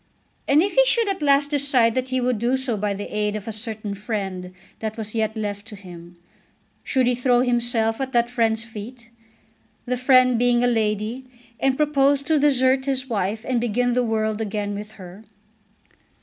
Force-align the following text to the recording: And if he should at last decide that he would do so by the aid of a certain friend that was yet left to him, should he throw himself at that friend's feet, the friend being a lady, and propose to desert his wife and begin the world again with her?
And 0.47 0.63
if 0.63 0.73
he 0.73 0.83
should 0.87 1.07
at 1.09 1.21
last 1.21 1.51
decide 1.51 1.93
that 1.93 2.09
he 2.09 2.19
would 2.19 2.39
do 2.39 2.57
so 2.57 2.75
by 2.75 2.95
the 2.95 3.15
aid 3.15 3.35
of 3.35 3.47
a 3.47 3.51
certain 3.51 3.93
friend 3.93 4.51
that 4.79 4.97
was 4.97 5.13
yet 5.13 5.37
left 5.37 5.67
to 5.67 5.75
him, 5.75 6.17
should 6.83 7.05
he 7.05 7.13
throw 7.13 7.41
himself 7.41 8.01
at 8.01 8.11
that 8.11 8.27
friend's 8.27 8.63
feet, 8.63 9.11
the 9.85 9.97
friend 9.97 10.39
being 10.39 10.63
a 10.63 10.67
lady, 10.67 11.25
and 11.59 11.77
propose 11.77 12.23
to 12.23 12.39
desert 12.39 12.85
his 12.87 13.09
wife 13.09 13.45
and 13.47 13.61
begin 13.61 13.93
the 13.93 14.01
world 14.01 14.41
again 14.41 14.73
with 14.73 14.93
her? 14.93 15.23